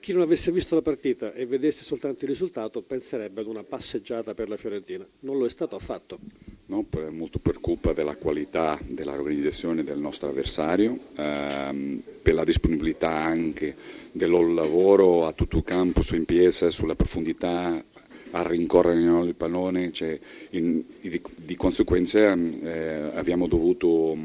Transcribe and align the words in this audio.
Chi 0.00 0.14
non 0.14 0.22
avesse 0.22 0.50
visto 0.50 0.74
la 0.74 0.80
partita 0.80 1.34
e 1.34 1.44
vedesse 1.44 1.84
soltanto 1.84 2.24
il 2.24 2.30
risultato 2.30 2.80
penserebbe 2.80 3.42
ad 3.42 3.46
una 3.46 3.62
passeggiata 3.62 4.32
per 4.32 4.48
la 4.48 4.56
Fiorentina. 4.56 5.06
Non 5.20 5.36
lo 5.36 5.44
è 5.44 5.50
stato 5.50 5.76
affatto. 5.76 6.18
No, 6.66 6.84
per, 6.88 7.10
molto 7.10 7.38
per 7.38 7.60
colpa 7.60 7.92
della 7.92 8.16
qualità 8.16 8.78
dell'organizzazione 8.82 9.84
del 9.84 9.98
nostro 9.98 10.30
avversario, 10.30 10.98
ehm, 11.16 12.00
per 12.22 12.32
la 12.32 12.44
disponibilità 12.44 13.10
anche 13.10 13.74
del 14.12 14.30
loro 14.30 14.54
lavoro 14.54 15.26
a 15.26 15.32
tutto 15.32 15.58
il 15.58 15.64
campo, 15.64 16.00
su 16.00 16.16
in 16.16 16.24
piazza, 16.24 16.70
sulla 16.70 16.94
profondità, 16.94 17.84
a 18.30 18.46
rincorrere 18.48 19.26
il 19.26 19.34
pallone, 19.34 19.92
cioè, 19.92 20.18
in, 20.50 20.82
di, 21.00 21.20
di, 21.36 21.56
conseguenza 21.56 22.32
eh, 22.32 23.10
abbiamo 23.12 23.46
dovuto 23.46 24.16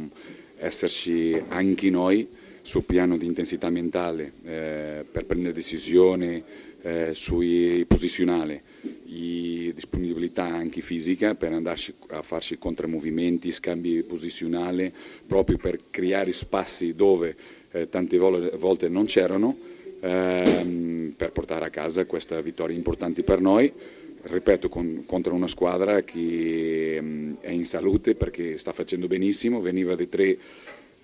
esserci 0.57 1.41
anche 1.49 1.89
noi 1.89 2.25
sul 2.65 2.83
piano 2.83 3.15
di 3.15 3.27
intensità 3.27 3.69
mentale 3.69 4.31
eh, 4.43 5.05
per 5.09 5.25
prendere 5.25 5.53
decisioni 5.53 6.43
eh, 6.81 7.13
sui 7.13 7.85
posizionali, 7.87 8.59
disponibilità 9.75 10.45
anche 10.45 10.81
fisica 10.81 11.35
per 11.35 11.51
andarci 11.51 11.93
a 12.07 12.21
farci 12.21 12.57
contromovimenti, 12.57 13.51
scambi 13.51 14.01
posizionali, 14.03 14.91
proprio 15.27 15.57
per 15.57 15.79
creare 15.91 16.31
spazi 16.31 16.95
dove 16.95 17.35
eh, 17.71 17.89
tante 17.89 18.17
volte 18.17 18.87
non 18.87 19.05
c'erano, 19.05 19.55
ehm, 19.99 21.13
per 21.15 21.31
portare 21.31 21.65
a 21.65 21.69
casa 21.69 22.05
questa 22.05 22.39
vittoria 22.41 22.75
importante 22.75 23.21
per 23.21 23.41
noi. 23.41 23.71
Ripeto, 24.27 24.69
con, 24.69 25.03
contro 25.05 25.35
una 25.35 25.47
squadra 25.47 26.01
che 26.01 26.97
mh, 26.99 27.05
mm, 27.05 27.33
è 27.41 27.51
in 27.51 27.65
salute 27.65 28.15
perché 28.15 28.57
sta 28.57 28.71
facendo 28.71 29.05
benissimo, 29.05 29.61
veniva 29.61 29.93
dai 29.93 30.09
tre 30.09 30.35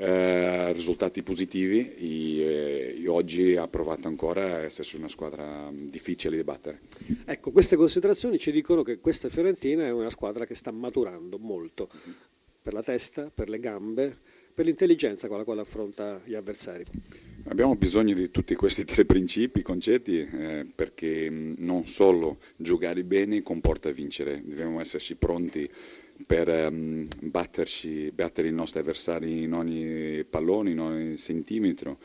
eh, 0.01 0.73
risultati 0.73 1.21
positivi 1.21 1.93
e, 1.93 2.95
e, 3.03 3.07
oggi 3.07 3.55
ha 3.55 3.67
provato 3.67 4.07
ancora 4.07 4.41
a 4.41 4.59
essere 4.63 4.97
una 4.97 5.07
squadra 5.07 5.69
difficile 5.71 6.37
da 6.37 6.43
battere. 6.43 6.81
Ecco, 7.25 7.51
queste 7.51 7.75
considerazioni 7.75 8.39
ci 8.39 8.51
dicono 8.51 8.81
che 8.81 8.99
questa 8.99 9.30
Fiorentina 9.30 9.85
è 9.85 9.91
una 9.91 10.09
squadra 10.09 10.45
che 10.47 10.55
sta 10.55 10.71
maturando 10.71 11.38
molto 11.38 11.88
per 12.61 12.73
la 12.73 12.81
testa, 12.81 13.30
per 13.33 13.47
le 13.49 13.59
gambe, 13.59 14.17
per 14.55 14.66
l'intelligenza 14.66 15.27
con 15.27 15.38
la 15.38 15.43
quale 15.43 15.61
affronta 15.61 16.19
gli 16.25 16.33
avversari. 16.33 16.83
Abbiamo 17.52 17.75
bisogno 17.75 18.13
di 18.13 18.31
tutti 18.31 18.55
questi 18.55 18.85
tre 18.85 19.03
principi, 19.03 19.61
concetti, 19.61 20.19
eh, 20.19 20.66
perché 20.73 21.30
non 21.30 21.85
solo 21.85 22.38
giocare 22.55 23.03
bene 23.03 23.43
comporta 23.43 23.91
vincere, 23.91 24.41
dobbiamo 24.41 24.80
esserci 24.80 25.16
pronti 25.16 25.69
per 26.25 26.47
um, 26.47 27.05
batterci, 27.19 28.09
battere 28.13 28.47
i 28.47 28.53
nostri 28.53 28.80
avversari 28.80 29.43
in 29.43 29.52
ogni 29.52 30.23
pallone, 30.23 30.69
in 30.69 30.80
ogni 30.80 31.17
centimetro 31.17 31.97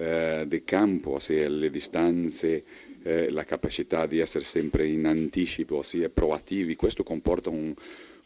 eh, 0.00 0.44
del 0.46 0.64
campo, 0.64 1.18
sia 1.18 1.46
le 1.46 1.68
distanze, 1.68 2.64
eh, 3.02 3.30
la 3.30 3.44
capacità 3.44 4.06
di 4.06 4.18
essere 4.18 4.44
sempre 4.44 4.86
in 4.86 5.04
anticipo, 5.04 5.82
sia 5.82 6.08
proattivi. 6.08 6.74
Questo 6.74 7.02
comporta 7.02 7.50
un, 7.50 7.74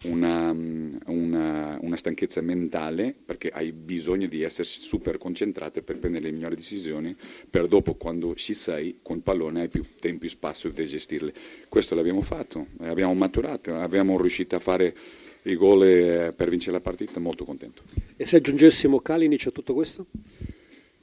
una, 0.05 0.53
una, 0.53 1.79
una, 1.81 1.97
stanchezza 1.97 2.41
mentale 2.43 3.13
perché 3.25 3.49
hai 3.49 3.73
bisogno 3.73 4.29
di 4.29 4.43
essere 4.43 4.69
super 4.69 5.19
concentrato 5.19 5.83
per 5.83 5.99
prendere 5.99 6.27
le 6.27 6.31
migliori 6.31 6.55
decisioni 6.55 7.17
per 7.51 7.67
dopo 7.67 7.95
quando 7.95 8.35
ci 8.37 8.55
sei 8.55 8.99
con 9.03 9.17
il 9.17 9.23
pallone 9.23 9.63
hai 9.63 9.69
più 9.69 9.85
tempo 9.99 10.27
e 10.27 10.29
spazio 10.29 10.71
per 10.73 10.87
gestirle. 10.87 11.33
Questo 11.69 11.97
l'abbiamo 11.97 12.23
fatto, 12.23 12.67
abbiamo 12.83 13.15
maturato, 13.15 13.75
abbiamo 13.75 14.17
riuscito 14.17 14.55
a 14.55 14.61
fare 14.61 14.95
i 15.43 15.57
gol 15.57 15.83
eh, 15.83 16.33
per 16.37 16.49
vincere 16.49 16.77
la 16.77 16.81
partita, 16.81 17.19
molto 17.19 17.45
contento. 17.45 17.83
E 18.17 18.25
se 18.25 18.37
aggiungessimo 18.37 19.01
Kalinic 19.01 19.49
a 19.49 19.51
tutto 19.51 19.75
questo? 19.75 20.07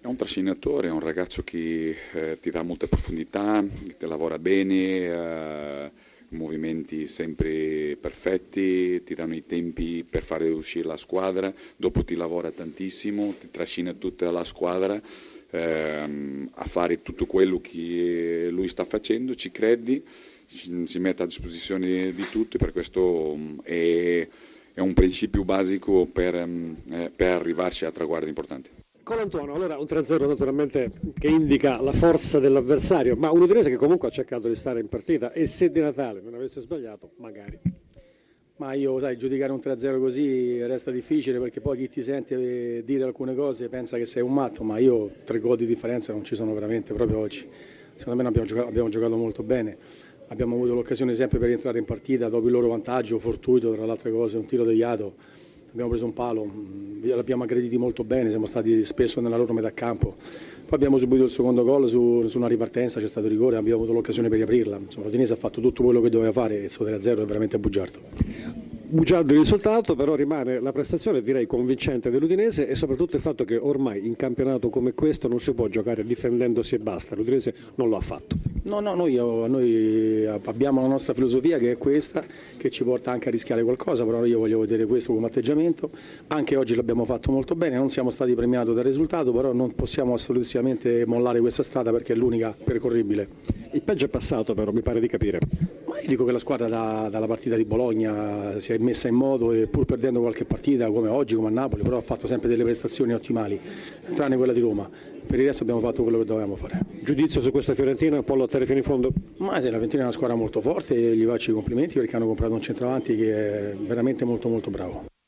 È 0.02 0.08
un 0.08 0.16
trascinatore, 0.16 0.88
è 0.88 0.92
un 0.92 1.00
ragazzo 1.00 1.44
che 1.44 1.96
eh, 2.14 2.40
ti 2.42 2.50
dà 2.50 2.64
molta 2.64 2.88
profondità, 2.88 3.64
che 4.00 4.08
lavora 4.08 4.40
bene, 4.40 4.76
eh, 4.76 5.92
movimenti 6.30 7.06
sempre 7.06 7.96
perfetti, 8.02 9.04
ti 9.04 9.14
danno 9.14 9.36
i 9.36 9.46
tempi 9.46 10.04
per 10.04 10.24
fare 10.24 10.50
uscire 10.50 10.88
la 10.88 10.98
squadra, 10.98 11.54
dopo 11.76 12.04
ti 12.04 12.16
lavora 12.16 12.50
tantissimo, 12.50 13.36
ti 13.40 13.52
trascina 13.52 13.94
tutta 13.94 14.32
la 14.32 14.44
squadra 14.44 15.00
ehm, 15.52 16.50
a 16.56 16.66
fare 16.66 17.04
tutto 17.04 17.28
quello 17.28 17.62
che 17.62 18.48
lui 18.50 18.68
sta 18.70 18.84
facendo, 18.84 19.36
ci 19.36 19.52
credi 19.52 20.04
si 20.48 20.98
mette 21.00 21.22
a 21.22 21.28
disposizione 21.28 22.12
di 22.12 22.26
tutti, 22.32 22.58
per 22.58 22.72
questo 22.72 23.36
mm, 23.38 23.60
è, 23.60 24.28
è 24.74 24.80
un 24.80 24.94
principio 24.96 25.44
basico 25.44 26.06
per, 26.08 26.44
mm, 26.44 26.74
eh, 26.90 27.12
per 27.16 27.34
arrivarci 27.34 27.86
a 27.86 27.92
traguardi 27.92 28.30
importanti. 28.30 28.70
Colantuono, 29.04 29.56
allora 29.56 29.80
un 29.80 29.86
3-0 29.86 30.28
naturalmente 30.28 30.92
che 31.18 31.28
indica 31.28 31.82
la 31.82 31.92
forza 31.92 32.40
dell'avversario, 32.40 33.16
ma 33.16 33.32
un 33.32 33.42
Udinese 33.42 33.70
che 33.70 33.76
comunque 33.76 34.08
ha 34.08 34.12
cercato 34.12 34.48
di 34.48 34.56
stare 34.56 34.80
in 34.80 34.88
partita 34.90 35.32
e 35.32 35.48
se 35.48 35.72
di 35.72 35.80
Natale 35.80 36.22
non 36.22 36.36
avesse 36.36 36.62
sbagliato, 36.62 37.12
magari. 37.18 37.60
Ma 38.58 38.74
io, 38.74 39.00
sai, 39.00 39.18
giudicare 39.18 39.52
un 39.52 39.60
3-0 39.60 40.00
così 40.00 40.64
resta 40.64 40.92
difficile 40.92 41.40
perché 41.40 41.62
poi 41.62 41.78
chi 41.78 41.90
ti 41.90 42.04
sente 42.04 42.84
dire 42.84 43.04
alcune 43.04 43.34
cose 43.34 43.70
pensa 43.70 43.98
che 43.98 44.06
sei 44.06 44.22
un 44.22 44.34
matto, 44.34 44.64
ma 44.64 44.78
io 44.78 45.10
tre 45.24 45.40
gol 45.40 45.58
di 45.58 45.66
differenza 45.66 46.14
non 46.14 46.24
ci 46.24 46.36
sono 46.36 46.54
veramente 46.54 46.94
proprio 46.94 47.18
oggi. 47.18 47.48
Secondo 47.96 48.22
me 48.22 48.28
abbiamo 48.28 48.46
giocato, 48.46 48.68
abbiamo 48.68 48.90
giocato 48.90 49.16
molto 49.16 49.42
bene 49.42 49.78
abbiamo 50.32 50.56
avuto 50.56 50.74
l'occasione 50.74 51.14
sempre 51.14 51.40
per 51.40 51.50
rientrare 51.50 51.78
in 51.78 51.84
partita 51.84 52.30
dopo 52.30 52.46
il 52.46 52.54
loro 52.54 52.70
vantaggio, 52.70 53.20
fortuito 53.20 53.74
tra 53.74 53.84
le 53.84 53.92
altre 53.92 54.12
cose, 54.12 54.38
un 54.38 54.46
tiro 54.46 54.64
deviato, 54.64 55.16
abbiamo 55.72 55.90
preso 55.90 56.06
un 56.06 56.14
palo, 56.14 56.46
mm, 56.46 57.06
l'abbiamo 57.10 57.44
aggrediti 57.44 57.78
molto 57.78 58.04
bene, 58.04 58.30
siamo 58.30 58.46
stati 58.46 58.84
spesso 58.84 59.22
nella 59.22 59.38
loro 59.38 59.54
metà 59.54 59.72
campo, 59.72 60.16
poi 60.18 60.78
abbiamo 60.78 60.98
subito 60.98 61.24
il 61.24 61.30
secondo 61.30 61.64
gol 61.64 61.88
su, 61.88 62.28
su 62.28 62.38
una 62.38 62.48
ripartenza, 62.48 63.00
c'è 63.00 63.08
stato 63.08 63.28
rigore, 63.28 63.56
abbiamo 63.56 63.78
avuto 63.78 63.94
l'occasione 63.94 64.28
per 64.28 64.38
riaprirla, 64.38 64.78
insomma 64.78 65.06
l'Udinese 65.06 65.34
ha 65.34 65.38
fatto 65.38 65.62
tutto 65.62 65.84
quello 65.84 66.02
che 66.02 66.10
doveva 66.10 66.32
fare 66.32 66.60
e 66.60 66.64
il 66.64 66.70
suo 66.70 66.86
3-0 66.86 67.22
è 67.22 67.26
veramente 67.26 67.58
bugiardo. 67.58 68.00
Bugiardo 68.94 69.32
il 69.32 69.40
risultato, 69.40 69.96
però 69.96 70.16
rimane 70.16 70.60
la 70.60 70.74
prestazione 70.74 71.22
direi 71.22 71.48
convincente 71.48 72.10
dell'Udinese 72.10 72.68
e 72.68 72.76
soprattutto 72.76 73.16
il 73.16 73.22
fatto 73.22 73.46
che 73.46 73.56
ormai 73.56 74.06
in 74.06 74.18
campionato 74.18 74.70
come 74.70 74.94
questo 74.94 75.30
non 75.30 75.40
si 75.40 75.54
può 75.54 75.68
giocare 75.68 76.04
difendendosi 76.04 76.76
e 76.76 76.80
basta, 76.80 77.16
l'Udinese 77.16 77.54
non 77.76 77.88
lo 77.88 77.96
ha 77.96 78.02
fatto. 78.02 78.51
No, 78.64 78.80
no, 78.80 78.94
noi, 78.94 79.16
noi, 79.16 80.26
abbiamo 80.26 80.82
la 80.82 80.88
nostra 80.88 81.14
filosofia 81.14 81.58
che 81.58 81.72
è 81.72 81.78
questa, 81.78 82.24
che 82.58 82.70
ci 82.70 82.84
porta 82.84 83.12
anche 83.12 83.30
a 83.30 83.32
rischiare 83.32 83.64
qualcosa, 83.64 84.06
però 84.06 84.24
io 84.24 84.38
voglio 84.38 84.60
vedere 84.60 84.86
questo 84.86 85.14
come 85.14 85.28
atteggiamento, 85.28 85.90
anche 86.28 86.56
oggi 86.56 86.76
l'abbiamo 86.76 87.04
fatto 87.06 87.32
molto 87.32 87.56
bene, 87.56 87.78
non 87.78 87.90
siamo 87.90 88.12
stati 88.12 88.36
premiati 88.36 88.74
dal 88.74 88.84
risultato, 88.84 89.32
però 89.32 89.52
non 89.52 89.74
possiamo 89.74 90.14
assolutamente 90.14 91.06
mollare 91.08 91.40
questa 91.40 91.64
strada 91.64 91.92
perché 91.92 92.14
è 92.14 92.16
l'unica 92.16 92.56
percorribile. 92.64 93.28
Il 93.72 93.82
peggio 93.82 94.06
è 94.06 94.10
passato 94.10 94.54
però, 94.54 94.72
mi 94.72 94.82
pare 94.82 95.00
di 95.00 95.08
capire. 95.08 95.40
Ma 95.92 96.00
io 96.00 96.08
dico 96.08 96.24
che 96.24 96.32
la 96.32 96.40
squadra 96.40 96.70
da, 96.70 97.10
dalla 97.12 97.28
partita 97.28 97.58
di 97.58 97.66
Bologna 97.66 98.58
si 98.62 98.72
è 98.72 98.78
messa 98.78 99.10
in 99.10 99.16
modo 99.16 99.52
e 99.52 99.68
pur 99.68 99.84
perdendo 99.84 100.22
qualche 100.22 100.46
partita 100.46 100.90
come 100.90 101.10
oggi, 101.10 101.36
come 101.36 101.50
a 101.50 101.52
Napoli, 101.52 101.84
però 101.84 101.98
ha 101.98 102.02
fatto 102.02 102.28
sempre 102.28 102.48
delle 102.48 102.64
prestazioni 102.64 103.12
ottimali, 103.12 103.60
tranne 104.14 104.38
quella 104.38 104.54
di 104.54 104.62
Roma. 104.62 104.90
Per 105.28 105.38
il 105.38 105.46
resto 105.46 105.64
abbiamo 105.64 105.82
fatto 105.82 106.02
quello 106.04 106.20
che 106.20 106.24
dovevamo 106.24 106.56
fare. 106.56 106.80
Giudizio 107.02 107.42
su 107.42 107.52
questa 107.52 107.74
Fiorentina, 107.74 108.24
può 108.24 108.36
lottare 108.36 108.66
fino 108.66 108.78
in 108.78 108.86
fondo? 108.86 109.12
Ma 109.40 109.60
sì, 109.60 109.66
la 109.66 109.72
Fiorentina 109.72 110.04
è 110.04 110.06
una 110.06 110.14
squadra 110.14 110.38
molto 110.38 110.62
forte 110.62 110.96
e 110.96 111.14
gli 111.14 111.26
faccio 111.26 111.52
i 111.52 111.54
complimenti 111.56 111.96
perché 111.96 112.16
hanno 112.16 112.28
comprato 112.28 112.54
un 112.54 112.62
centravanti 112.62 113.18
che 113.18 113.72
è 113.72 113.76
veramente 113.76 114.24
molto 114.24 114.48
molto 114.48 114.70
bravo. 114.70 115.11